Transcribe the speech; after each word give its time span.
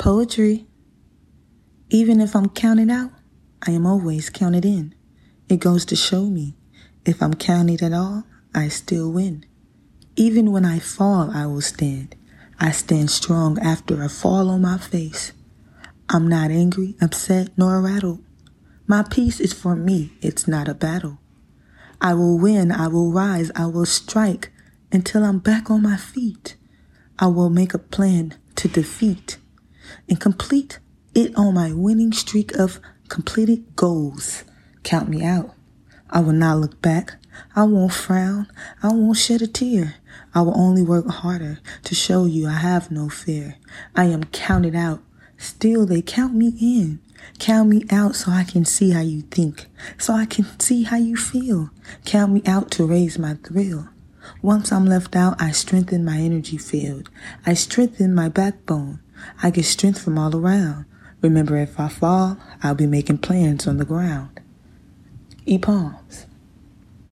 Poetry. 0.00 0.66
Even 1.90 2.22
if 2.22 2.34
I'm 2.34 2.48
counted 2.48 2.88
out, 2.88 3.10
I 3.66 3.72
am 3.72 3.84
always 3.84 4.30
counted 4.30 4.64
in. 4.64 4.94
It 5.46 5.60
goes 5.60 5.84
to 5.84 5.94
show 5.94 6.24
me, 6.24 6.56
if 7.04 7.22
I'm 7.22 7.34
counted 7.34 7.82
at 7.82 7.92
all, 7.92 8.24
I 8.54 8.68
still 8.68 9.12
win. 9.12 9.44
Even 10.16 10.52
when 10.52 10.64
I 10.64 10.78
fall, 10.78 11.30
I 11.30 11.44
will 11.44 11.60
stand. 11.60 12.16
I 12.58 12.70
stand 12.70 13.10
strong 13.10 13.58
after 13.58 14.02
a 14.02 14.08
fall 14.08 14.48
on 14.48 14.62
my 14.62 14.78
face. 14.78 15.32
I'm 16.08 16.26
not 16.26 16.50
angry, 16.50 16.96
upset, 17.02 17.50
nor 17.58 17.82
rattled. 17.82 18.24
My 18.86 19.02
peace 19.02 19.38
is 19.38 19.52
for 19.52 19.76
me, 19.76 20.14
it's 20.22 20.48
not 20.48 20.66
a 20.66 20.72
battle. 20.72 21.18
I 22.00 22.14
will 22.14 22.38
win, 22.38 22.72
I 22.72 22.88
will 22.88 23.12
rise, 23.12 23.50
I 23.54 23.66
will 23.66 23.84
strike 23.84 24.50
until 24.90 25.24
I'm 25.24 25.40
back 25.40 25.70
on 25.70 25.82
my 25.82 25.98
feet. 25.98 26.56
I 27.18 27.26
will 27.26 27.50
make 27.50 27.74
a 27.74 27.78
plan 27.78 28.36
to 28.56 28.66
defeat 28.66 29.36
and 30.08 30.20
complete 30.20 30.78
it 31.14 31.34
on 31.36 31.54
my 31.54 31.72
winning 31.72 32.12
streak 32.12 32.54
of 32.56 32.80
completed 33.08 33.76
goals. 33.76 34.44
Count 34.82 35.08
me 35.08 35.24
out. 35.24 35.54
I 36.08 36.20
will 36.20 36.32
not 36.32 36.58
look 36.58 36.80
back. 36.82 37.16
I 37.54 37.64
won't 37.64 37.92
frown. 37.92 38.48
I 38.82 38.88
won't 38.88 39.16
shed 39.16 39.42
a 39.42 39.46
tear. 39.46 39.94
I 40.34 40.42
will 40.42 40.58
only 40.58 40.82
work 40.82 41.06
harder 41.06 41.58
to 41.84 41.94
show 41.94 42.24
you 42.24 42.48
I 42.48 42.54
have 42.54 42.90
no 42.90 43.08
fear. 43.08 43.56
I 43.94 44.04
am 44.04 44.24
counted 44.24 44.74
out. 44.74 45.02
Still, 45.36 45.86
they 45.86 46.02
count 46.02 46.34
me 46.34 46.52
in. 46.60 47.00
Count 47.38 47.68
me 47.68 47.84
out 47.90 48.14
so 48.16 48.30
I 48.30 48.44
can 48.44 48.64
see 48.64 48.90
how 48.90 49.00
you 49.00 49.22
think, 49.22 49.66
so 49.98 50.14
I 50.14 50.26
can 50.26 50.46
see 50.58 50.82
how 50.82 50.96
you 50.96 51.16
feel. 51.16 51.70
Count 52.04 52.32
me 52.32 52.42
out 52.46 52.70
to 52.72 52.86
raise 52.86 53.18
my 53.18 53.34
thrill. 53.34 53.88
Once 54.42 54.70
I'm 54.70 54.86
left 54.86 55.16
out, 55.16 55.40
I 55.40 55.50
strengthen 55.50 56.04
my 56.04 56.18
energy 56.18 56.58
field. 56.58 57.10
I 57.46 57.54
strengthen 57.54 58.14
my 58.14 58.28
backbone. 58.28 59.00
I 59.42 59.50
get 59.50 59.64
strength 59.64 60.02
from 60.02 60.18
all 60.18 60.34
around. 60.34 60.86
Remember, 61.22 61.56
if 61.56 61.78
I 61.78 61.88
fall, 61.88 62.38
I'll 62.62 62.74
be 62.74 62.86
making 62.86 63.18
plans 63.18 63.66
on 63.66 63.76
the 63.76 63.84
ground. 63.84 64.40
E 65.46 65.58
palms. 65.58 66.26